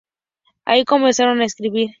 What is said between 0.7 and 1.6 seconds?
comenzaría a